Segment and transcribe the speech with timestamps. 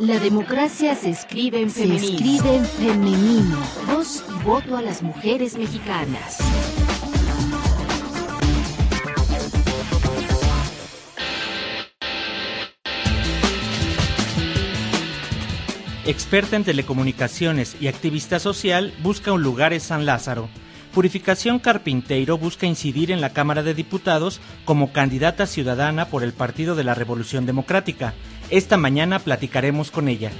[0.00, 2.14] La democracia se escribe en Se femenino.
[2.14, 3.58] escribe en femenino.
[3.86, 6.38] Voz y voto a las mujeres mexicanas.
[16.06, 20.48] Experta en telecomunicaciones y activista social, busca un lugar en San Lázaro.
[20.94, 26.74] Purificación Carpinteiro busca incidir en la Cámara de Diputados como candidata ciudadana por el Partido
[26.74, 28.14] de la Revolución Democrática.
[28.50, 30.32] Esta mañana platicaremos con ella.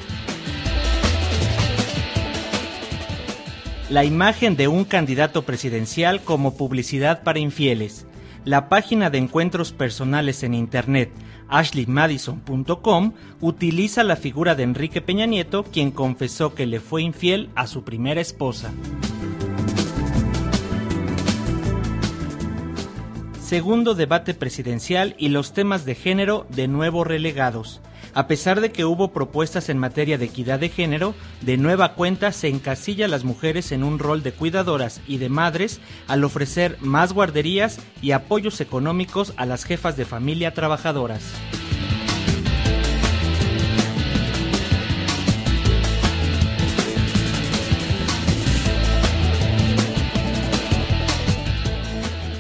[3.89, 8.07] La imagen de un candidato presidencial como publicidad para infieles.
[8.45, 11.11] La página de encuentros personales en Internet,
[11.49, 17.69] ashleymadison.com, utiliza la figura de Enrique Peña Nieto, quien confesó que le fue infiel a
[17.69, 18.73] su primera esposa.
[23.41, 27.81] Segundo debate presidencial y los temas de género de nuevo relegados.
[28.13, 32.33] A pesar de que hubo propuestas en materia de equidad de género, de nueva cuenta
[32.33, 36.77] se encasilla a las mujeres en un rol de cuidadoras y de madres al ofrecer
[36.81, 41.23] más guarderías y apoyos económicos a las jefas de familia trabajadoras.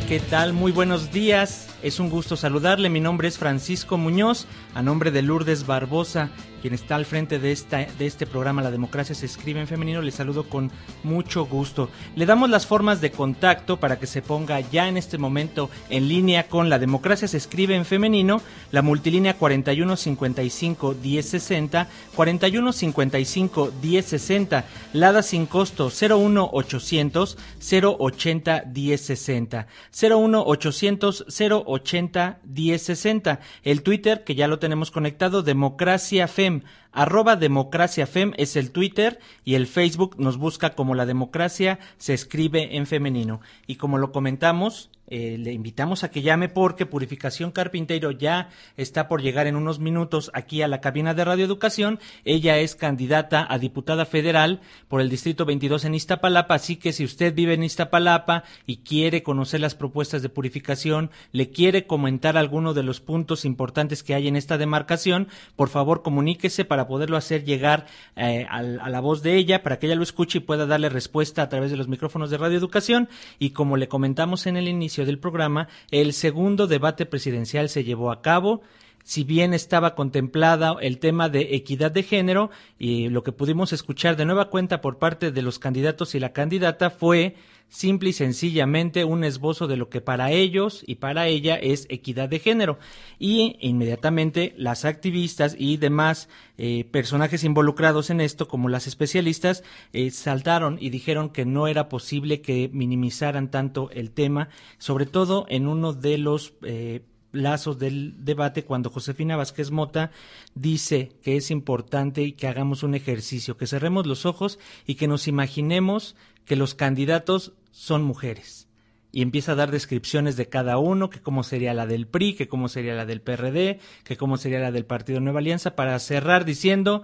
[0.08, 0.52] ¿Qué tal?
[0.52, 1.69] Muy buenos días.
[1.82, 2.90] Es un gusto saludarle.
[2.90, 6.28] Mi nombre es Francisco Muñoz, a nombre de Lourdes Barbosa,
[6.60, 10.02] quien está al frente de, esta, de este programa La Democracia se escribe en femenino.
[10.02, 10.70] Le saludo con
[11.04, 11.88] mucho gusto.
[12.16, 16.06] Le damos las formas de contacto para que se ponga ya en este momento en
[16.06, 18.42] línea con La Democracia se escribe en femenino,
[18.72, 29.66] la multilínea 4155 1060, 4155 1060, Lada sin costo 01800 080 1060,
[29.98, 33.40] 01800 080 1060.
[33.62, 36.62] El Twitter, que ya lo tenemos conectado, Democracia Fem,
[36.92, 42.14] arroba Democracia Fem es el Twitter y el Facebook nos busca como la democracia se
[42.14, 43.40] escribe en femenino.
[43.66, 49.08] Y como lo comentamos, eh, le invitamos a que llame porque Purificación Carpinteiro ya está
[49.08, 51.98] por llegar en unos minutos aquí a la cabina de Radio Educación.
[52.24, 57.04] Ella es candidata a diputada federal por el Distrito 22 en Iztapalapa, así que si
[57.04, 62.72] usted vive en Iztapalapa y quiere conocer las propuestas de purificación, le quiere comentar alguno
[62.72, 67.44] de los puntos importantes que hay en esta demarcación, por favor comuníquese para poderlo hacer
[67.44, 70.66] llegar eh, a, a la voz de ella, para que ella lo escuche y pueda
[70.66, 73.08] darle respuesta a través de los micrófonos de Radio Educación.
[73.40, 78.10] Y como le comentamos en el inicio del programa, el segundo debate presidencial se llevó
[78.10, 78.62] a cabo
[79.04, 84.16] si bien estaba contemplada el tema de equidad de género y lo que pudimos escuchar
[84.16, 87.36] de nueva cuenta por parte de los candidatos y la candidata fue
[87.70, 92.28] simple y sencillamente un esbozo de lo que para ellos y para ella es equidad
[92.28, 92.78] de género.
[93.18, 96.28] Y inmediatamente las activistas y demás
[96.58, 99.62] eh, personajes involucrados en esto, como las especialistas,
[99.92, 105.46] eh, saltaron y dijeron que no era posible que minimizaran tanto el tema, sobre todo
[105.48, 107.02] en uno de los eh,
[107.32, 110.10] lazos del debate cuando Josefina Vázquez Mota
[110.54, 115.28] dice que es importante que hagamos un ejercicio, que cerremos los ojos y que nos
[115.28, 118.68] imaginemos que los candidatos son mujeres.
[119.12, 122.48] Y empieza a dar descripciones de cada uno, que cómo sería la del PRI, que
[122.48, 126.44] cómo sería la del PRD, que cómo sería la del Partido Nueva Alianza, para cerrar
[126.44, 127.02] diciendo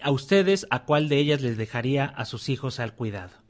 [0.00, 3.45] a ustedes a cuál de ellas les dejaría a sus hijos al cuidado.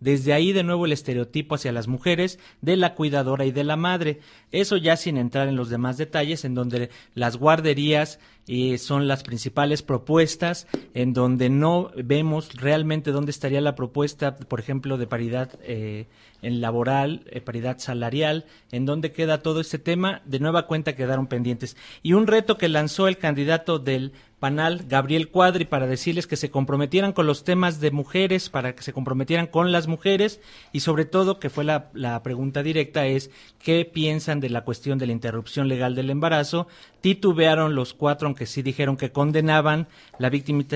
[0.00, 3.76] Desde ahí de nuevo el estereotipo hacia las mujeres de la cuidadora y de la
[3.76, 4.20] madre.
[4.52, 9.22] Eso ya sin entrar en los demás detalles, en donde las guarderías eh, son las
[9.22, 15.58] principales propuestas, en donde no vemos realmente dónde estaría la propuesta, por ejemplo, de paridad
[15.62, 16.06] eh,
[16.42, 20.20] en laboral, eh, paridad salarial, en dónde queda todo este tema.
[20.26, 21.76] De nueva cuenta quedaron pendientes.
[22.02, 24.12] Y un reto que lanzó el candidato del
[24.44, 28.82] panal Gabriel Cuadri para decirles que se comprometieran con los temas de mujeres, para que
[28.82, 30.38] se comprometieran con las mujeres
[30.70, 34.98] y sobre todo, que fue la, la pregunta directa, es qué piensan de la cuestión
[34.98, 36.68] de la interrupción legal del embarazo.
[37.00, 39.88] Titubearon los cuatro, aunque sí dijeron que condenaban
[40.18, 40.30] la,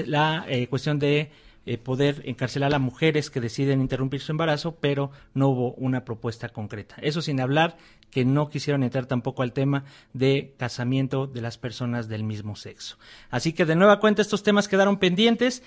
[0.06, 1.30] la eh, cuestión de
[1.66, 6.48] eh, poder encarcelar a mujeres que deciden interrumpir su embarazo, pero no hubo una propuesta
[6.48, 6.96] concreta.
[7.02, 7.76] Eso sin hablar
[8.10, 12.96] que no quisieron entrar tampoco al tema de casamiento de las personas del mismo sexo.
[13.30, 15.62] Así que de nueva cuenta estos temas quedaron pendientes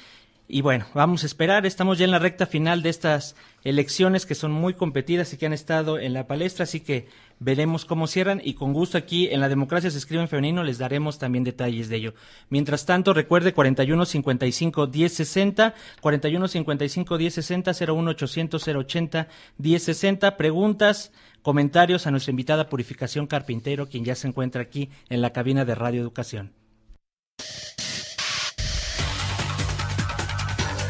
[0.48, 4.36] y bueno, vamos a esperar, estamos ya en la recta final de estas elecciones que
[4.36, 7.08] son muy competidas y que han estado en la palestra, así que
[7.40, 10.78] veremos cómo cierran y con gusto aquí en la democracia se escribe en femenino les
[10.78, 12.14] daremos también detalles de ello.
[12.50, 19.28] Mientras tanto, recuerde 41 55 10 60, 41 55 10 60, 01 800 080
[19.58, 25.22] 10 60, preguntas, comentarios a nuestra invitada Purificación Carpintero, quien ya se encuentra aquí en
[25.22, 26.52] la cabina de Radio Educación.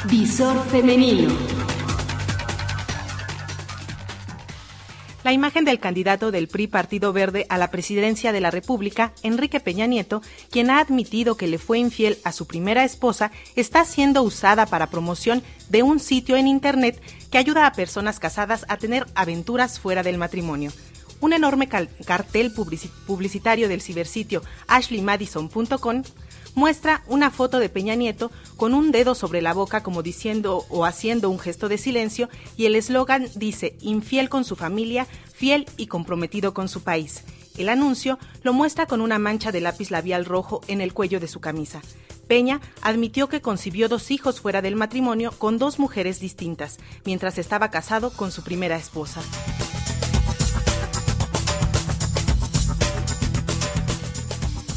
[0.10, 1.32] Visor femenino.
[5.24, 9.60] La imagen del candidato del PRI Partido Verde a la presidencia de la República, Enrique
[9.60, 14.24] Peña Nieto, quien ha admitido que le fue infiel a su primera esposa, está siendo
[14.24, 17.00] usada para promoción de un sitio en Internet
[17.30, 20.72] que ayuda a personas casadas a tener aventuras fuera del matrimonio.
[21.20, 26.02] Un enorme cartel publicitario del cibersitio ashleymadison.com
[26.56, 30.86] muestra una foto de Peña Nieto con un dedo sobre la boca como diciendo o
[30.86, 35.88] haciendo un gesto de silencio y el eslogan dice infiel con su familia, fiel y
[35.88, 37.24] comprometido con su país.
[37.58, 41.28] El anuncio lo muestra con una mancha de lápiz labial rojo en el cuello de
[41.28, 41.82] su camisa.
[42.28, 47.70] Peña admitió que concibió dos hijos fuera del matrimonio con dos mujeres distintas, mientras estaba
[47.72, 49.22] casado con su primera esposa.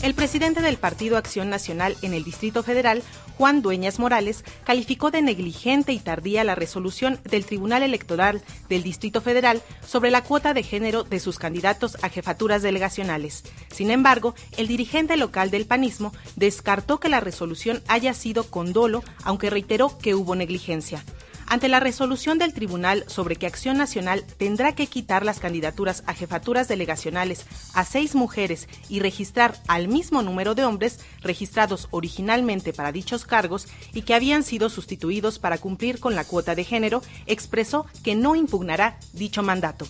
[0.05, 3.03] El presidente del Partido Acción Nacional en el Distrito Federal,
[3.39, 9.23] Juan Dueñas Morales, calificó de negligente y tardía la resolución del Tribunal Electoral del Distrito
[9.23, 13.45] Federal sobre la cuota de género de sus candidatos a jefaturas delegacionales.
[13.73, 19.03] Sin embargo, el dirigente local del panismo descartó que la resolución haya sido con dolo,
[19.23, 21.03] aunque reiteró que hubo negligencia.
[21.47, 26.15] Ante la resolución del tribunal sobre que Acción Nacional tendrá que quitar las candidaturas a
[26.15, 32.93] jefaturas delegacionales a seis mujeres y registrar al mismo número de hombres registrados originalmente para
[32.93, 37.87] dichos cargos y que habían sido sustituidos para cumplir con la cuota de género, expresó
[38.03, 39.87] que no impugnará dicho mandato.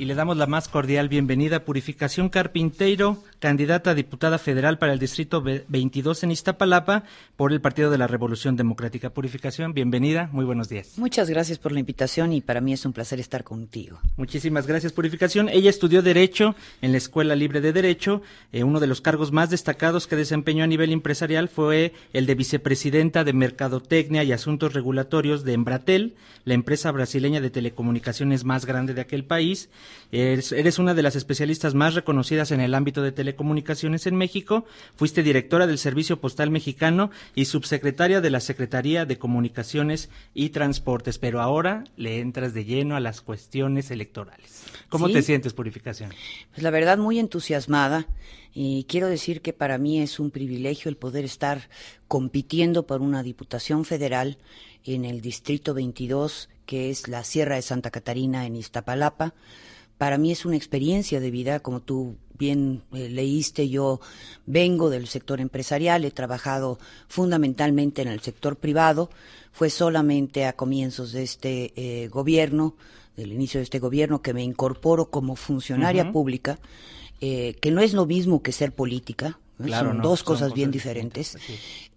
[0.00, 4.94] Y le damos la más cordial bienvenida a Purificación Carpinteiro, candidata a diputada federal para
[4.94, 7.04] el Distrito 22 en Iztapalapa
[7.36, 9.10] por el Partido de la Revolución Democrática.
[9.10, 10.96] Purificación, bienvenida, muy buenos días.
[10.96, 14.00] Muchas gracias por la invitación y para mí es un placer estar contigo.
[14.16, 15.50] Muchísimas gracias, Purificación.
[15.50, 18.22] Ella estudió Derecho en la Escuela Libre de Derecho.
[18.52, 22.36] Eh, uno de los cargos más destacados que desempeñó a nivel empresarial fue el de
[22.36, 26.14] vicepresidenta de Mercadotecnia y Asuntos Regulatorios de Embratel,
[26.46, 29.68] la empresa brasileña de telecomunicaciones más grande de aquel país
[30.12, 34.64] Eres, una de las especialistas más reconocidas en el ámbito de telecomunicaciones en México.
[34.96, 41.18] Fuiste directora del Servicio Postal Mexicano y subsecretaria de la Secretaría de Comunicaciones y Transportes.
[41.18, 44.64] Pero ahora le entras de lleno a las cuestiones electorales.
[44.88, 46.10] ¿Cómo te sientes, Purificación?
[46.50, 48.06] Pues la verdad, muy entusiasmada.
[48.52, 51.68] Y quiero decir que para mí es un privilegio el poder estar
[52.08, 54.38] compitiendo por una diputación federal
[54.84, 59.34] en el Distrito 22, que es la Sierra de Santa Catarina en Iztapalapa
[60.00, 64.00] para mí es una experiencia de vida, como tú bien eh, leíste, yo
[64.46, 69.10] vengo del sector empresarial, he trabajado fundamentalmente en el sector privado,
[69.52, 72.76] fue solamente a comienzos de este eh, gobierno,
[73.14, 76.58] del inicio de este gobierno, que me incorporo como funcionaria pública,
[77.20, 79.38] eh, que no es lo mismo que ser política,
[79.68, 81.36] son dos cosas bien diferentes.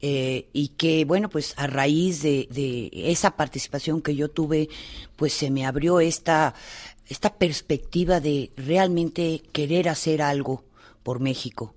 [0.01, 4.67] y que, bueno, pues a raíz de, de, esa participación que yo tuve,
[5.15, 6.53] pues se me abrió esta
[7.07, 10.63] esta perspectiva de realmente querer hacer algo
[11.03, 11.75] por México.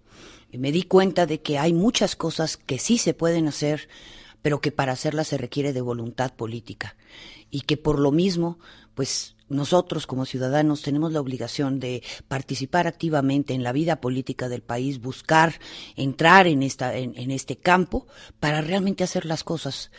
[0.53, 3.89] me di cuenta de que hay muchas cosas que sí se pueden hacer,
[4.41, 6.97] pero que para hacerlas se requiere de voluntad política.
[7.51, 8.59] Y que por lo mismo,
[8.95, 14.63] pues nosotros como ciudadanos tenemos la obligación de participar activamente en la vida política del
[14.63, 15.61] país, buscar
[15.95, 18.07] entrar en esta en, en, este campo
[18.41, 19.91] para realmente hacer las cosas,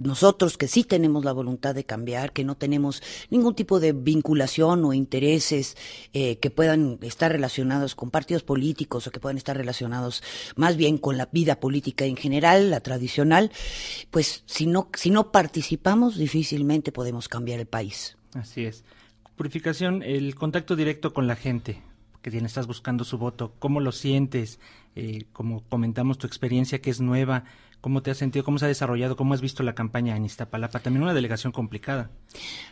[0.00, 4.84] nosotros que sí tenemos la voluntad de cambiar, que no tenemos ningún tipo de vinculación
[4.84, 5.76] o intereses
[6.12, 10.22] eh, que puedan estar relacionados con partidos políticos o que puedan estar relacionados
[10.56, 13.52] más bien con la vida política en general, la tradicional,
[14.10, 18.16] pues si no, si no participamos difícilmente podemos cambiar el país.
[18.34, 18.84] Así es.
[19.36, 21.82] Purificación, el contacto directo con la gente,
[22.22, 24.60] que tiene, estás buscando su voto, ¿cómo lo sientes?
[24.96, 27.44] Eh, como comentamos, tu experiencia que es nueva,
[27.80, 28.44] ¿Cómo te has sentido?
[28.44, 29.16] ¿Cómo se ha desarrollado?
[29.16, 30.80] ¿Cómo has visto la campaña en Iztapalapa?
[30.80, 32.10] También una delegación complicada.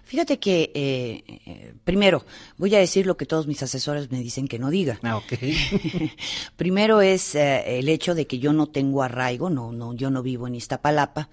[0.05, 2.27] Fíjate que, eh, eh, primero,
[2.59, 4.99] voy a decir lo que todos mis asesores me dicen que no diga.
[5.03, 5.33] Ah, ok.
[6.57, 10.23] primero es eh, el hecho de que yo no tengo arraigo, no, no, yo no
[10.23, 11.31] vivo en Iztapalapa,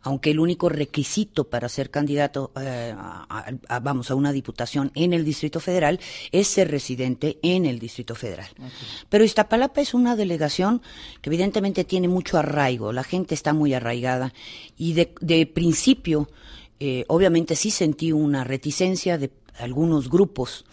[0.00, 5.60] aunque el único requisito para ser candidato, a, vamos, a una diputación en el Distrito
[5.60, 6.00] Federal
[6.32, 8.48] es ser residente en el Distrito Federal.
[9.08, 10.80] Pero Iztapalapa es una delegación
[11.20, 12.92] que evidentemente tiene mucho arraigo.
[12.92, 14.32] La gente está muy arraigada
[14.76, 16.28] y de, principio,
[16.80, 20.64] eh, obviamente sí sentí una reticencia de algunos grupos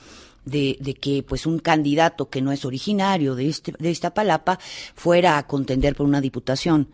[0.45, 4.59] de, que pues un candidato que no es originario de, este, de Iztapalapa
[4.95, 6.89] fuera a contender por una diputación.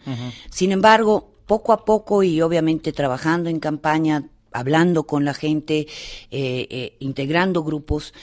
[0.49, 5.79] Sin embargo, poco a poco y obviamente trabajando en campaña, hablando con la gente,
[6.31, 8.13] eh, eh, integrando grupos,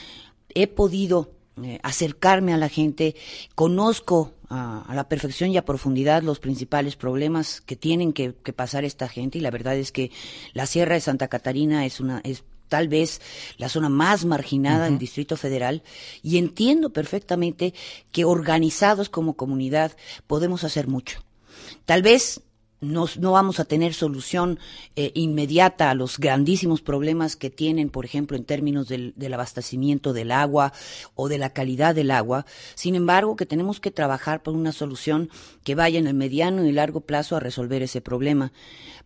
[0.53, 1.31] he podido
[1.63, 3.15] eh, acercarme a la gente,
[3.55, 9.07] conozco a, la perfección y a profundidad los principales problemas que tienen que, pasar esta
[9.07, 10.11] gente y la verdad es que
[10.53, 13.21] la Sierra de Santa Catarina es una es tal vez
[13.57, 15.83] la zona más marginada del Distrito Federal
[16.23, 17.73] y entiendo perfectamente
[18.11, 19.95] que organizados como comunidad
[20.27, 21.23] podemos hacer mucho.
[21.85, 22.41] Tal vez
[22.81, 24.57] no, vamos a tener solución
[24.95, 30.31] eh, inmediata a los grandísimos problemas que tienen, por ejemplo, en términos del, abastecimiento del
[30.31, 30.71] agua
[31.13, 32.45] o de la calidad del agua.
[32.75, 35.29] Sin embargo, que tenemos que trabajar por una solución
[35.63, 38.53] que vaya en el mediano y largo plazo a resolver ese problema.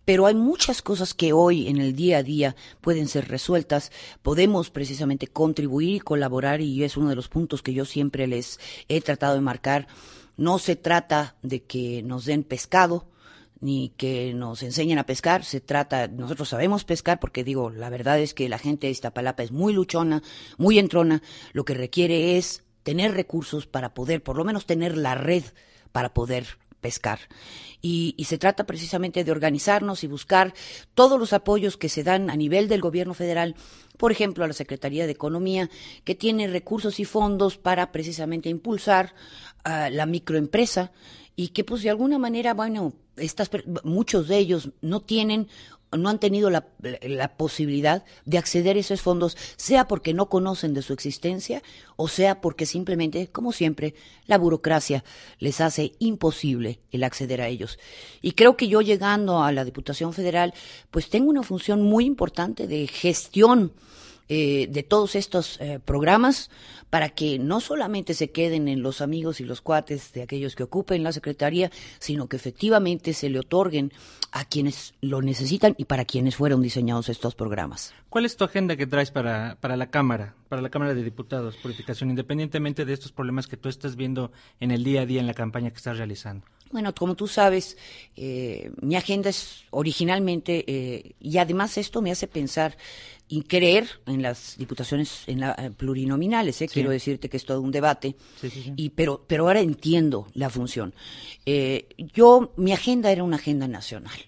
[0.05, 3.91] Pero hay muchas cosas que hoy, en el día a día, pueden ser resueltas.
[4.21, 8.59] Podemos precisamente contribuir y colaborar y es uno de los puntos que yo siempre les
[8.87, 9.87] he tratado de marcar.
[10.37, 13.07] No se trata de que nos den pescado,
[13.63, 15.45] ni que nos enseñen a pescar.
[15.45, 19.41] Se trata, nosotros sabemos pescar porque digo, la verdad es que la gente de Iztapalapa
[19.41, 20.21] es muy luchona,
[20.57, 21.23] muy entrona.
[21.53, 25.43] Lo que requiere es tener recursos para poder, por lo menos tener la red
[25.93, 27.19] para poder pescar.
[27.81, 30.53] Y, y, se trata precisamente de organizarnos y buscar
[30.93, 33.55] todos los apoyos que se dan a nivel del gobierno federal,
[33.97, 35.69] por ejemplo, a la Secretaría de Economía,
[36.03, 39.15] que tiene recursos y fondos para precisamente impulsar
[39.63, 40.91] a la microempresa
[41.35, 43.49] y que pues de alguna manera, bueno, estas,
[43.83, 45.47] muchos de ellos no tienen
[45.97, 46.67] no han tenido la,
[47.03, 51.61] la, posibilidad de acceder a esos fondos, sea porque no conocen de su existencia
[51.95, 53.93] o sea porque simplemente, como siempre,
[54.25, 55.03] la burocracia
[55.39, 57.77] les hace imposible el acceder a ellos.
[58.21, 60.53] Y creo que yo llegando a la Diputación Federal,
[60.89, 63.71] pues tengo una función muy importante de gestión
[64.29, 66.49] eh, de todos estos eh, programas
[66.89, 70.63] para que no solamente se queden en los amigos y los cuates de aquellos que
[70.63, 73.91] ocupen la Secretaría, sino que efectivamente se le otorguen
[74.31, 77.93] a quienes lo necesitan y para quienes fueron diseñados estos programas.
[78.09, 81.57] ¿Cuál es tu agenda que traes para, para la Cámara, para la Cámara de Diputados,
[81.57, 85.27] Purificación, independientemente de estos problemas que tú estás viendo en el día a día en
[85.27, 86.45] la campaña que estás realizando?
[86.73, 87.77] Bueno, como tú sabes,
[88.17, 92.75] eh, mi agenda es originalmente, y además esto me hace pensar
[93.33, 96.61] y creer en las diputaciones en la, eh, plurinominales.
[96.61, 96.67] ¿eh?
[96.67, 98.15] Quiero decirte que es todo un debate,
[98.75, 100.93] y pero pero ahora entiendo la función.
[101.45, 104.19] Eh, yo mi agenda era una agenda nacional.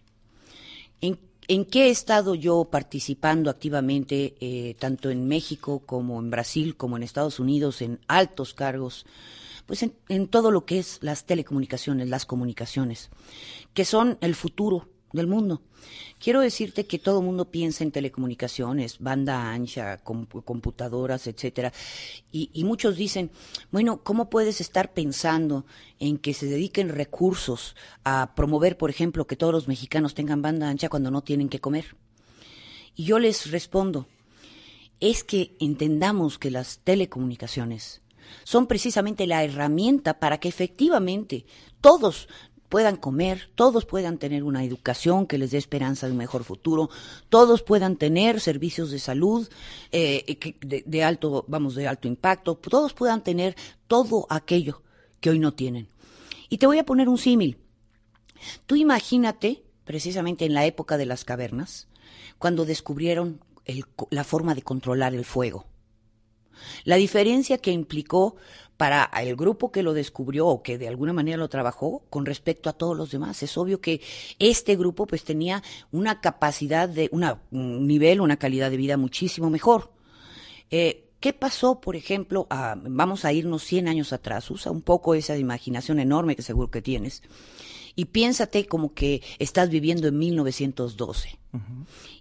[1.01, 6.75] ¿En, en qué he estado yo participando activamente eh, tanto en México como en Brasil
[6.75, 9.05] como en Estados Unidos en altos cargos?
[9.65, 13.09] Pues en, en todo lo que es las telecomunicaciones, las comunicaciones,
[13.73, 15.61] que son el futuro del mundo.
[16.19, 21.73] Quiero decirte que todo el mundo piensa en telecomunicaciones, banda ancha, computadoras, etcétera,
[22.31, 23.31] y, muchos dicen,
[23.71, 25.65] bueno, ¿cómo puedes estar pensando
[25.99, 30.69] en que se dediquen recursos a promover, por ejemplo, que todos los mexicanos tengan banda
[30.69, 31.95] ancha cuando no tienen que comer?
[32.95, 34.07] Y yo les respondo,
[34.99, 38.01] es que entendamos que las telecomunicaciones
[38.43, 41.45] son precisamente la herramienta para que efectivamente
[41.81, 42.27] todos
[42.69, 46.89] puedan comer, todos puedan tener una educación que les dé esperanza de un mejor futuro,
[47.29, 49.47] todos puedan tener servicios de salud
[49.91, 53.55] eh, de, alto, vamos, de alto impacto, todos puedan tener
[53.87, 54.81] todo aquello
[55.19, 55.87] que hoy no tienen.
[56.49, 57.57] Y te voy a poner un símil.
[58.65, 61.87] Tú imagínate, precisamente en la época de las cavernas,
[62.37, 63.39] cuando descubrieron
[64.09, 65.65] la forma de controlar el fuego.
[66.83, 68.35] La diferencia que implicó
[68.77, 72.69] para el grupo que lo descubrió o que de alguna manera lo trabajó con respecto
[72.69, 73.41] a todos los demás.
[73.43, 74.01] Es obvio que
[74.39, 79.49] este grupo pues tenía una capacidad de, una, un nivel, una calidad de vida muchísimo
[79.49, 79.91] mejor.
[80.69, 84.51] Eh, ¿Qué pasó, por ejemplo, vamos a irnos 100 años atrás?
[84.51, 87.23] Usa un poco esa imaginación enorme que seguro que tienes.
[87.95, 91.39] Y piénsate como que estás viviendo en 1912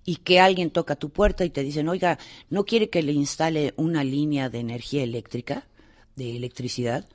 [0.04, 2.18] y que alguien toca tu puerta y te dicen, oiga,
[2.50, 5.66] ¿no quiere que le instale una línea de energía eléctrica?
[6.16, 7.06] de electricidad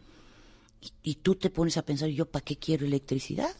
[1.03, 3.53] y, tú te pones a pensar, ¿yo para qué quiero electricidad?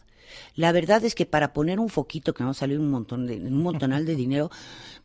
[0.54, 3.26] La verdad es que para poner un foquito que me va a salir un montón
[3.26, 4.50] de, un montonal de dinero,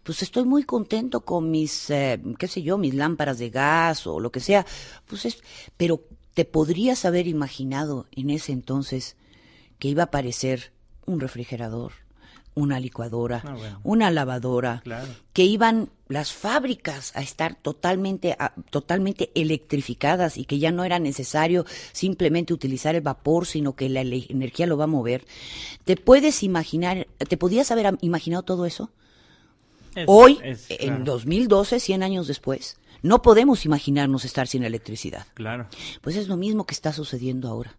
[0.01, 4.21] pues estoy muy contento con mis, eh, qué sé yo, mis lámparas de gas o
[4.21, 4.65] lo que sea.
[5.07, 5.39] Pues es,
[5.75, 9.17] pero te podrías haber imaginado en ese entonces
[9.79, 10.71] que iba a aparecer
[11.05, 11.93] un refrigerador,
[12.53, 14.81] una licuadora, ah, una lavadora,
[15.33, 18.37] que iban las fábricas a estar totalmente,
[18.69, 24.01] totalmente electrificadas y que ya no era necesario simplemente utilizar el vapor, sino que la
[24.01, 25.25] energía lo va a mover.
[25.83, 28.91] ¿Te puedes imaginar, te podías haber imaginado todo eso?
[30.07, 30.39] Hoy,
[30.69, 35.25] en 2012, 100 años después, no podemos imaginarnos estar sin electricidad.
[35.33, 35.67] Claro.
[36.01, 37.77] Pues es lo mismo que está sucediendo ahora.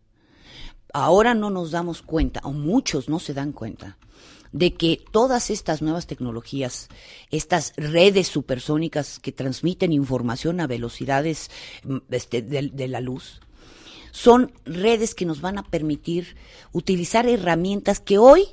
[0.99, 3.99] Ahora no nos damos cuenta, o muchos no se dan cuenta,
[4.53, 6.89] de que todas estas nuevas tecnologías,
[7.31, 11.51] estas redes supersónicas que transmiten información a velocidades
[11.85, 13.43] mm, este, de, de la luz,
[14.11, 16.35] son redes que nos van a permitir
[16.73, 18.47] utilizar herramientas que hoy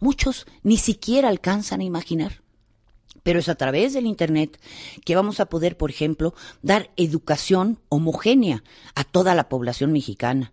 [0.00, 2.40] muchos ni siquiera alcanzan a imaginar
[3.26, 4.56] pero es a través del Internet
[5.04, 8.62] que vamos a poder, por ejemplo, dar educación homogénea
[8.94, 10.52] a toda la población mexicana.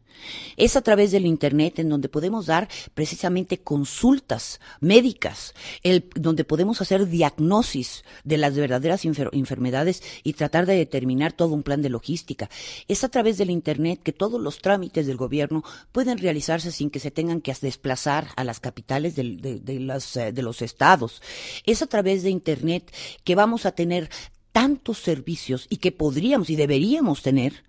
[0.58, 5.54] Es a través del Internet en donde podemos dar precisamente consultas médicas,
[5.84, 11.64] el, donde podemos hacer diagnosis de las verdaderas enfermedades y tratar de determinar todo un
[11.64, 12.50] plan de logística.
[12.88, 17.00] Es a través del Internet que todos los trámites del gobierno pueden realizarse sin que
[17.00, 21.22] se tengan que desplazar a las capitales de, eh, de los estados.
[21.66, 22.94] Es a través de Internet
[23.24, 24.10] que vamos a tener
[24.52, 27.64] tantos servicios y que podríamos y deberíamos tener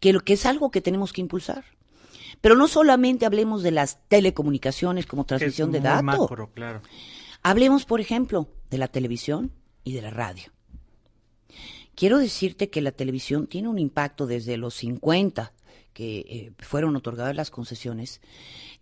[0.00, 1.64] que lo que es algo que tenemos que impulsar.
[2.40, 6.28] Pero no solamente hablemos de las telecomunicaciones como transmisión de datos.
[6.52, 6.82] claro.
[7.42, 10.44] Hablemos, por ejemplo, de la televisión y de la radio.
[11.94, 15.52] Quiero decirte que la televisión tiene un impacto desde los 50
[15.92, 18.20] que eh, fueron otorgadas las concesiones,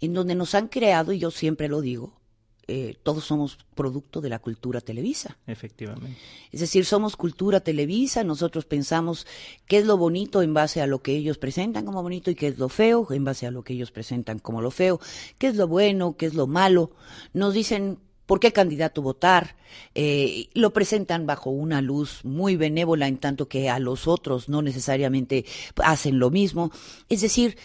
[0.00, 2.21] en donde nos han creado, y yo siempre lo digo,
[2.68, 5.36] eh, todos somos producto de la cultura televisa.
[5.46, 6.16] Efectivamente.
[6.52, 9.26] Es decir, somos cultura televisa, nosotros pensamos
[9.66, 12.48] qué es lo bonito en base a lo que ellos presentan como bonito y qué
[12.48, 15.00] es lo feo en base a lo que ellos presentan como lo feo,
[15.38, 16.92] qué es lo bueno, qué es lo malo.
[17.32, 19.56] Nos dicen por qué candidato votar,
[19.94, 24.62] eh, lo presentan bajo una luz muy benévola en tanto que a los otros no
[24.62, 25.44] necesariamente
[25.82, 26.70] hacen lo mismo.
[27.08, 27.56] Es decir,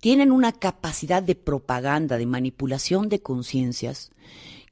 [0.00, 4.10] tienen una capacidad de propaganda, de manipulación de conciencias,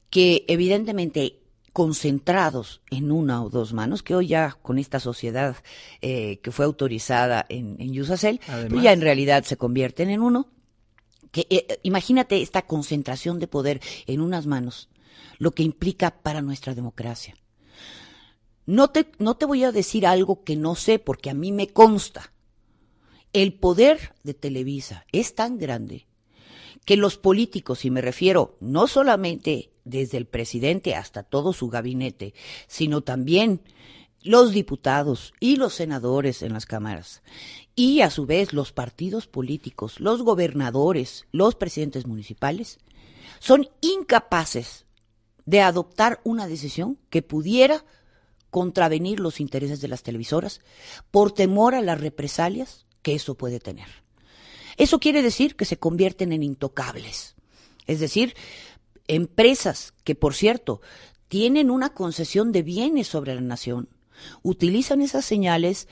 [0.09, 1.39] que evidentemente
[1.71, 5.55] concentrados en una o dos manos, que hoy ya con esta sociedad
[6.01, 10.49] eh, que fue autorizada en, en Yusacel, pues ya en realidad se convierten en uno.
[11.31, 14.89] Que, eh, imagínate esta concentración de poder en unas manos,
[15.37, 17.35] lo que implica para nuestra democracia.
[18.65, 21.67] No te, no te voy a decir algo que no sé, porque a mí me
[21.67, 22.33] consta.
[23.31, 26.07] El poder de Televisa es tan grande
[26.85, 32.33] que los políticos, y me refiero no solamente desde el presidente hasta todo su gabinete,
[32.67, 33.61] sino también
[34.23, 37.21] los diputados y los senadores en las cámaras,
[37.75, 42.79] y a su vez los partidos políticos, los gobernadores, los presidentes municipales,
[43.39, 44.87] son incapaces
[45.45, 47.85] de adoptar una decisión que pudiera
[48.49, 50.61] contravenir los intereses de las televisoras
[51.11, 53.87] por temor a las represalias que eso puede tener.
[54.77, 57.35] Eso quiere decir que se convierten en intocables.
[57.85, 58.35] Es decir,
[59.07, 60.81] empresas que, por cierto,
[61.27, 63.89] tienen una concesión de bienes sobre la nación,
[64.41, 65.87] utilizan esas señales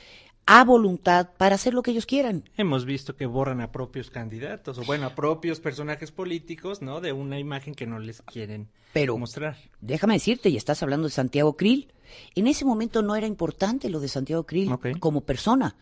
[0.46, 2.50] a voluntad para hacer lo que ellos quieran.
[2.56, 7.02] Hemos visto que borran a propios candidatos, o bueno, a propios personajes políticos, ¿no?
[7.02, 9.58] De una imagen que no les quieren Pero, mostrar.
[9.82, 11.91] Déjame decirte, y estás hablando de Santiago Krill.
[12.34, 15.76] En ese momento no era importante lo de Santiago Krill como persona.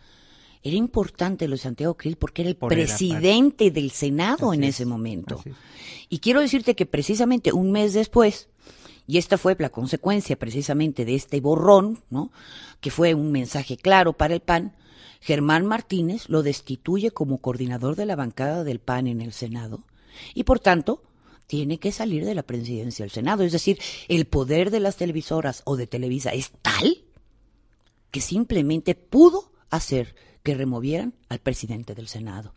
[0.65, 5.43] Era importante lo de Santiago Krill porque era el presidente del Senado en ese momento.
[6.09, 8.49] Y quiero decirte que precisamente un mes después,
[9.05, 12.31] y esta fue la consecuencia precisamente de este borrón, ¿no?
[12.81, 14.75] Que fue un mensaje claro para el PAN.
[15.21, 19.83] Germán Martínez lo destituye como coordinador de la bancada del PAN en el Senado
[20.33, 21.03] y por tanto
[21.45, 23.43] tiene que salir de la presidencia del Senado.
[23.43, 27.03] Es decir, el poder de las televisoras o de Televisa es tal
[28.09, 32.53] que simplemente pudo hacer que removieran al presidente del Senado.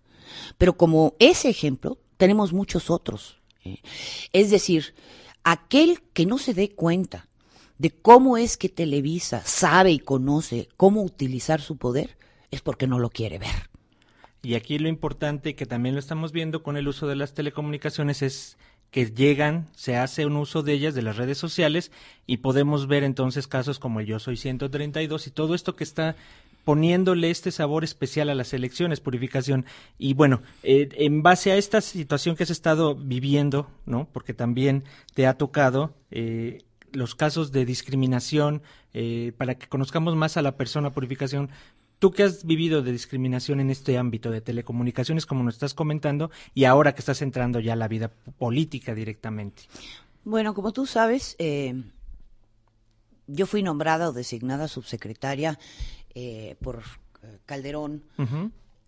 [0.58, 3.38] Pero como ese ejemplo, tenemos muchos otros.
[3.64, 3.78] ¿eh?
[4.34, 4.94] Es decir,
[5.42, 7.28] aquel que no se dé cuenta
[7.78, 12.18] de cómo es que Televisa sabe y conoce cómo utilizar su poder,
[12.50, 13.70] es porque no lo quiere ver.
[14.42, 18.20] Y aquí lo importante, que también lo estamos viendo con el uso de las telecomunicaciones,
[18.20, 18.58] es
[18.90, 21.90] que llegan, se hace un uso de ellas, de las redes sociales,
[22.26, 26.16] y podemos ver entonces casos como el Yo Soy 132 y todo esto que está
[26.68, 29.64] poniéndole este sabor especial a las elecciones, purificación.
[29.96, 34.06] Y bueno, eh, en base a esta situación que has estado viviendo, ¿no?
[34.12, 36.58] Porque también te ha tocado eh,
[36.92, 38.60] los casos de discriminación,
[38.92, 41.48] eh, para que conozcamos más a la persona purificación.
[42.00, 46.30] Tú que has vivido de discriminación en este ámbito de telecomunicaciones, como nos estás comentando,
[46.52, 49.62] y ahora que estás entrando ya a la vida política directamente.
[50.22, 51.34] Bueno, como tú sabes,
[53.28, 55.58] yo fui nombrada o designada subsecretaria
[56.14, 56.82] eh, por
[57.22, 58.02] eh, Calderón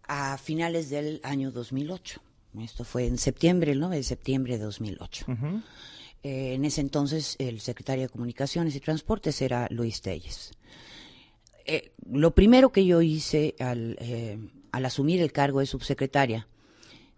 [0.09, 2.21] a finales del año 2008.
[2.59, 5.27] Esto fue en septiembre, el 9 de septiembre de 2008.
[6.23, 10.53] Eh, en ese entonces el secretario de Comunicaciones y Transportes era Luis Telles.
[12.11, 13.97] lo primero que yo hice al,
[14.73, 16.49] al asumir el cargo de subsecretaria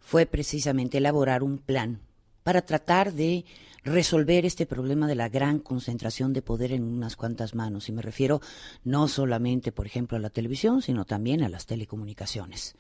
[0.01, 2.01] fue precisamente elaborar un plan
[2.43, 3.45] para tratar de
[3.85, 7.89] resolver este problema de la gran concentración de poder en unas cuantas manos.
[7.89, 8.41] Y me refiero
[8.85, 12.75] no solamente, por ejemplo, a la televisión, sino también a las telecomunicaciones.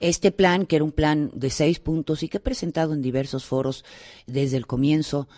[0.00, 3.44] Este plan, que era un plan de seis puntos y que he presentado en diversos
[3.44, 3.84] foros
[4.26, 5.28] desde el comienzo,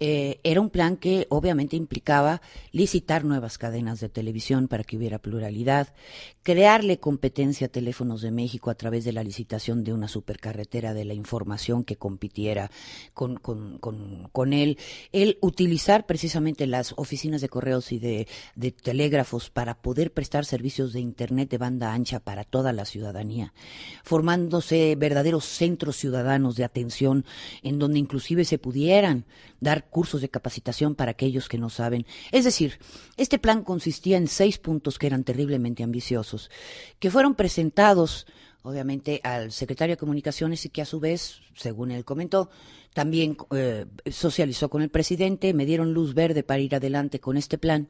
[0.00, 5.18] eh, era un plan que obviamente implicaba licitar nuevas cadenas de televisión para que hubiera
[5.18, 5.94] pluralidad,
[6.42, 11.04] crearle competencia a Teléfonos de México a través de la licitación de una supercarretera de
[11.04, 12.70] la información que compitiera
[13.12, 14.78] con, con, con, él,
[15.12, 18.26] el utilizar precisamente las oficinas de correos y de,
[18.56, 23.54] de telégrafos para poder prestar servicios de Internet de banda ancha para toda la ciudadanía,
[24.02, 27.24] formándose verdaderos centros ciudadanos de atención
[27.62, 29.24] en donde inclusive se pudieran
[29.60, 32.06] dar cursos de capacitación para aquellos que no saben.
[32.32, 32.78] Es decir,
[33.16, 36.50] este plan consistía en seis puntos que eran terriblemente ambiciosos,
[36.98, 38.26] que fueron presentados
[38.64, 42.50] obviamente al secretario de Comunicaciones y que a su vez, según él comentó,
[42.94, 47.58] también eh, socializó con el presidente, me dieron luz verde para ir adelante con este
[47.58, 47.88] plan.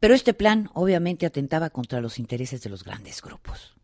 [0.00, 3.74] Pero este plan obviamente atentaba contra los intereses de los grandes grupos.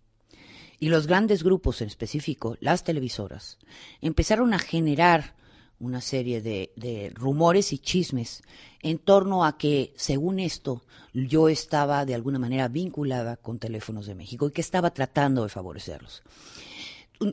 [0.78, 3.58] Y los grandes grupos, en específico las televisoras,
[4.02, 5.34] empezaron a generar
[5.80, 8.42] una serie de, rumores y chismes
[8.82, 14.14] en torno a que, según esto, yo estaba de alguna manera vinculada con Teléfonos de
[14.14, 16.22] México y que estaba tratando de favorecerlos.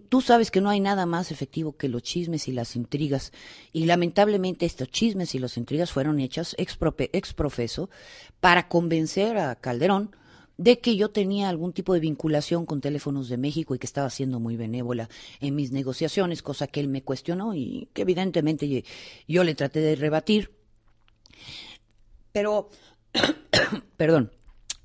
[0.10, 3.32] Tú sabes que no hay nada más efectivo que los chismes y las intrigas,
[3.72, 6.78] y lamentablemente estos chismes y las intrigas fueron hechas ex,
[7.14, 7.90] ex profeso
[8.40, 10.12] para convencer a Calderón
[10.58, 14.10] de que yo tenía algún tipo de vinculación con Teléfonos de México y que estaba
[14.10, 18.84] siendo muy benévola en mis negociaciones, cosa que él me cuestionó y que evidentemente
[19.28, 20.52] yo le traté de rebatir.
[22.32, 22.70] Pero,
[23.98, 24.32] perdón,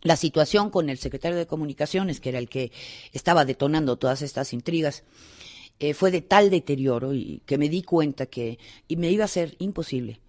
[0.03, 2.73] la situación con el secretario de Comunicaciones, que era el que
[3.13, 5.05] estaba detonando todas estas intrigas,
[5.79, 8.59] eh, fue de tal deterioro y que me di cuenta que
[8.89, 10.21] y me iba a ser imposible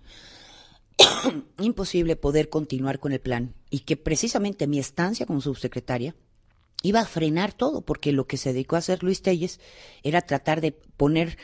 [1.59, 6.13] imposible poder continuar con el plan y que precisamente mi estancia como subsecretaria
[6.83, 9.59] iba a frenar todo, porque lo que se dedicó a hacer Luis Telles
[10.03, 11.39] era tratar de poner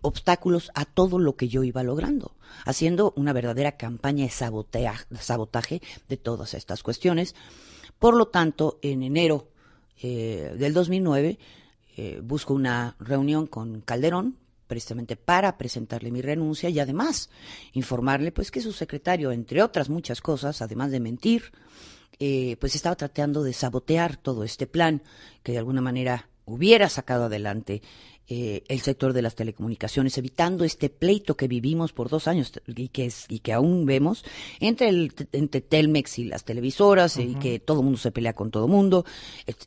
[0.00, 6.16] obstáculos a todo lo que yo iba logrando, haciendo una verdadera campaña de sabotaje, de
[6.16, 7.34] todas estas cuestiones.
[7.98, 9.50] Por lo tanto, en enero
[10.00, 11.38] eh, del 2009
[11.98, 17.30] eh, busco una reunión con Calderón, precisamente para presentarle mi renuncia y además
[17.72, 21.52] informarle pues que su secretario, entre otras muchas cosas, además de mentir,
[22.18, 25.02] eh, pues estaba tratando de sabotear todo este plan
[25.42, 27.82] que de alguna manera hubiera sacado adelante
[28.26, 32.88] eh, el sector de las telecomunicaciones, evitando este pleito que vivimos por dos años y
[32.88, 34.24] que, es, y que aún vemos
[34.60, 38.50] entre, el, entre Telmex y las televisoras y que todo el mundo se pelea con
[38.50, 39.04] todo el mundo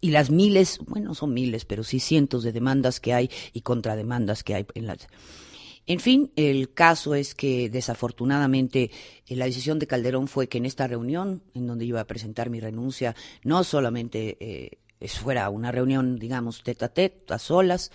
[0.02, 4.44] y las miles, bueno, son miles, pero sí cientos de demandas que hay y contrademandas
[4.44, 5.08] que hay en las...
[5.86, 8.92] En fin, el caso es que desafortunadamente
[9.28, 12.50] eh, la decisión de Calderón fue que en esta reunión, en donde iba a presentar
[12.50, 17.92] mi renuncia, no solamente eh, fuera una reunión, digamos, tete a tete, a solas,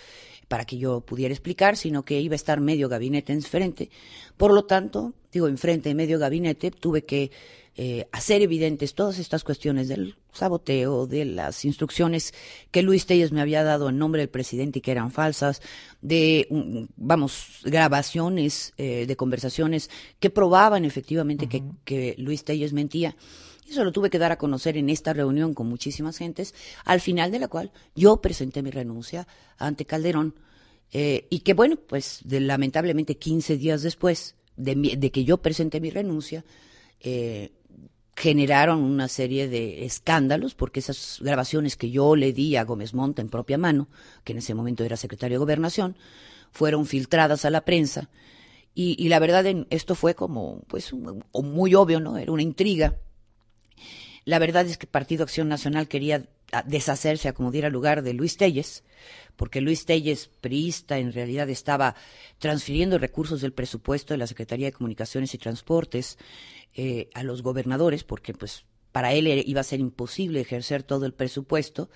[0.52, 3.88] para que yo pudiera explicar, sino que iba a estar medio gabinete enfrente.
[4.36, 7.30] Por lo tanto, digo, enfrente de medio gabinete, tuve que
[7.74, 12.34] eh, hacer evidentes todas estas cuestiones del saboteo, de las instrucciones
[12.70, 15.62] que Luis Telles me había dado en nombre del presidente y que eran falsas,
[16.02, 19.88] de, mm, vamos, grabaciones eh, de conversaciones
[20.20, 23.16] que probaban efectivamente que, que Luis Telles mentía.
[23.72, 26.54] Eso lo tuve que dar a conocer en esta reunión con muchísimas gentes,
[26.84, 30.34] al final de la cual yo presenté mi renuncia ante Calderón.
[30.92, 36.44] Eh, y que bueno, pues lamentablemente 15 días después de, que yo presenté mi renuncia,
[37.00, 37.52] eh,
[38.14, 43.22] generaron una serie de escándalos porque esas grabaciones que yo le di a Gómez Monta
[43.22, 43.88] en propia mano,
[44.22, 45.96] que en ese momento era secretario de Gobernación,
[46.50, 48.10] fueron filtradas a la prensa
[48.74, 52.18] y, la verdad esto fue como pues muy obvio, ¿no?
[52.18, 52.98] Era una intriga
[54.24, 56.24] la verdad es que Partido Acción Nacional quería
[56.66, 58.84] deshacerse a como diera lugar de Luis Telles,
[59.36, 61.96] porque Luis Telles, priista, en realidad estaba
[62.38, 66.18] transfiriendo recursos del presupuesto de la Secretaría de Comunicaciones y Transportes
[66.74, 71.14] eh, a los gobernadores, porque pues para él iba a ser imposible ejercer todo el
[71.14, 71.88] presupuesto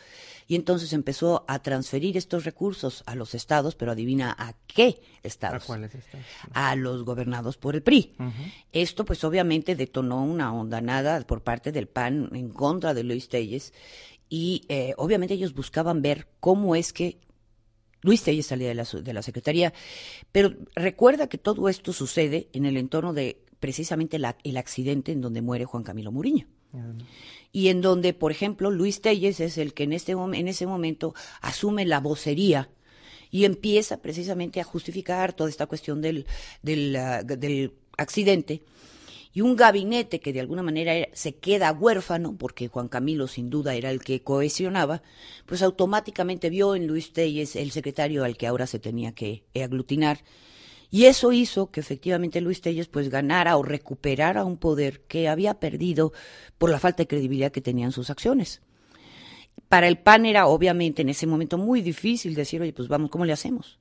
[0.48, 5.64] y entonces empezó a transferir estos recursos a los estados, pero adivina a qué estados.
[5.64, 6.26] ¿A cuáles estados?
[6.52, 8.14] A los gobernados por el PRI.
[8.72, 13.72] Esto pues obviamente detonó una ondanada por parte del PAN en contra de Luis Telles
[14.28, 17.20] y eh, obviamente ellos buscaban ver cómo es que
[18.02, 19.72] Luis Telles salía de la, de la Secretaría,
[20.32, 25.42] pero recuerda que todo esto sucede en el entorno de precisamente el accidente en donde
[25.42, 26.46] muere Juan Camilo Muriño.
[27.52, 31.14] Y en donde, por ejemplo, Luis Telles es el que en, este, en ese momento
[31.40, 32.68] asume la vocería
[33.30, 36.26] y empieza precisamente a justificar toda esta cuestión del,
[36.62, 38.62] del, ah, del accidente
[39.36, 43.74] y un gabinete que de alguna manera se queda huérfano, porque Juan Camilo sin duda
[43.74, 45.02] era el que cohesionaba,
[45.44, 50.20] pues automáticamente vio en Luis Telles el secretario al que ahora se tenía que aglutinar.
[50.96, 55.60] Y eso hizo que efectivamente Luis Telles pues ganara o recuperara un poder que había
[55.60, 56.14] perdido
[56.56, 58.62] por la falta de credibilidad que tenían sus acciones.
[59.68, 63.26] Para el PAN era obviamente en ese momento muy difícil decir, oye, pues vamos, ¿cómo
[63.26, 63.78] le hacemos?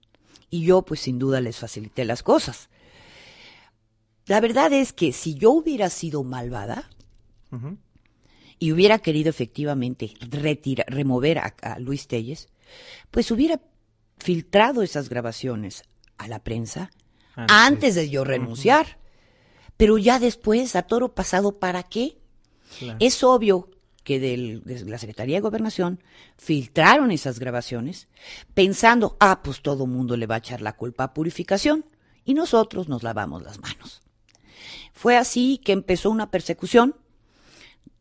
[0.50, 2.68] Y yo pues sin duda les facilité las cosas.
[4.26, 6.90] La verdad es que si yo hubiera sido malvada
[8.60, 12.50] y hubiera querido efectivamente retirar, remover a, Luis Telles,
[13.10, 13.62] pues hubiera
[14.18, 15.84] filtrado esas grabaciones
[16.18, 16.92] a la prensa
[17.36, 19.00] antes de yo renunciar.
[19.78, 22.18] Pero ya después, a toro pasado, ¿para qué?
[23.00, 23.70] Es obvio
[24.04, 26.02] que de la Secretaría de Gobernación
[26.38, 28.08] filtraron esas grabaciones
[28.54, 31.86] pensando, ah, pues todo mundo le va a echar la culpa a purificación
[32.24, 34.02] y nosotros nos lavamos las manos.
[34.94, 36.96] Fue así que empezó una persecución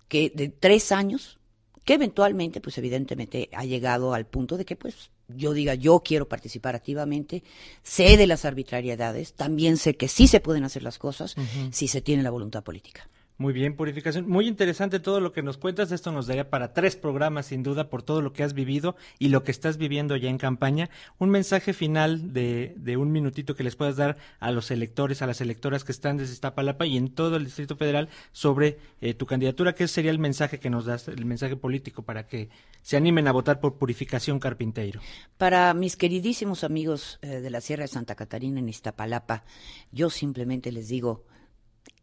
[0.08, 1.38] que de tres años,
[1.84, 6.28] que eventualmente, pues evidentemente ha llegado al punto de que, pues, yo diga, yo quiero
[6.28, 7.42] participar activamente,
[7.82, 11.34] sé de las arbitrariedades, también sé que sí se pueden hacer las cosas
[11.70, 13.08] si se tiene la voluntad política.
[13.36, 14.28] Muy bien, Purificación.
[14.28, 15.90] Muy interesante todo lo que nos cuentas.
[15.90, 19.28] Esto nos daría para tres programas, sin duda, por todo lo que has vivido y
[19.28, 20.88] lo que estás viviendo ya en campaña.
[21.18, 25.26] Un mensaje final de, de un minutito que les puedas dar a los electores, a
[25.26, 29.26] las electoras que están desde Iztapalapa y en todo el Distrito Federal sobre eh, tu
[29.26, 29.74] candidatura.
[29.74, 32.50] ¿Qué sería el mensaje que nos das, el mensaje político para que
[32.82, 35.00] se animen a votar por Purificación Carpinteiro?
[35.38, 39.42] Para mis queridísimos amigos eh, de la Sierra de Santa Catarina en Iztapalapa,
[39.90, 41.24] yo simplemente les digo,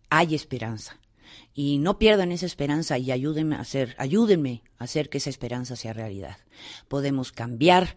[0.10, 1.00] hay esperanza
[1.54, 5.76] y no pierdan esa esperanza y ayúdenme a hacer, ayúdenme a hacer que esa esperanza
[5.76, 6.38] sea realidad.
[6.88, 7.96] Podemos cambiar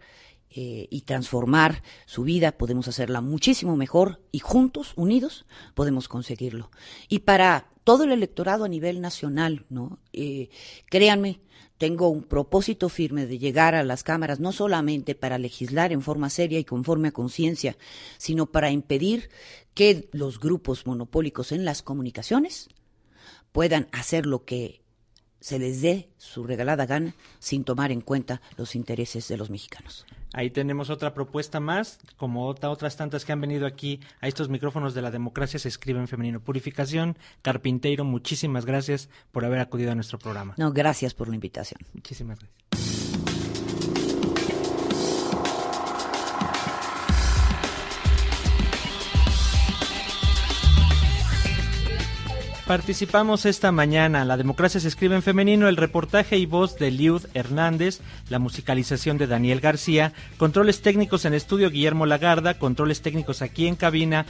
[0.49, 6.71] eh, y transformar su vida, podemos hacerla muchísimo mejor y juntos, unidos, podemos conseguirlo.
[7.09, 9.99] Y para todo el electorado a nivel nacional, ¿no?
[10.13, 10.49] Eh,
[10.85, 11.41] créanme,
[11.77, 16.29] tengo un propósito firme de llegar a las cámaras no solamente para legislar en forma
[16.29, 17.77] seria y conforme a conciencia,
[18.17, 19.29] sino para impedir
[19.73, 22.69] que los grupos monopólicos en las comunicaciones
[23.55, 24.81] puedan hacer lo que
[25.39, 30.05] se les dé su regalada gana sin tomar en cuenta los intereses de los mexicanos.
[30.33, 34.93] Ahí tenemos otra propuesta más, como otras tantas que han venido aquí a estos micrófonos
[34.93, 36.41] de la democracia se escribe en femenino.
[36.41, 40.55] Purificación, Carpinteiro, muchísimas gracias por haber acudido a nuestro programa.
[40.57, 41.79] No, gracias por la invitación.
[41.93, 42.64] Muchísimas gracias.
[52.65, 54.25] Participamos esta mañana.
[54.25, 55.67] La democracia se escribe en femenino.
[55.67, 61.35] El reportaje y voz de Liud Hernández, la musicalización de Daniel García, controles técnicos en
[61.35, 64.25] estudio Guillermo Lagarda, controles técnicos aquí en cabina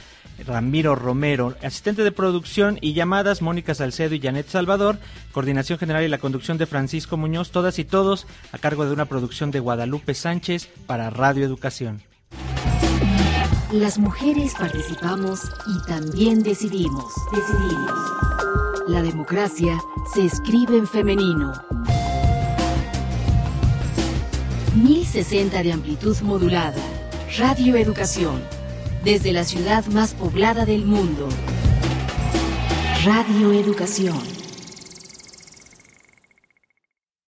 [0.46, 4.98] Ramiro Romero, asistente de producción y llamadas Mónica Salcedo y Janet Salvador,
[5.32, 9.06] coordinación general y la conducción de Francisco Muñoz, todas y todos a cargo de una
[9.06, 12.02] producción de Guadalupe Sánchez para Radio Educación.
[13.72, 17.12] Las mujeres participamos y también decidimos.
[17.32, 17.90] Decidimos.
[18.86, 19.82] La democracia
[20.14, 21.52] se escribe en femenino.
[24.76, 26.80] 1060 de amplitud modulada.
[27.38, 28.40] Radio Educación.
[29.02, 31.28] Desde la ciudad más poblada del mundo.
[33.04, 34.35] Radio Educación.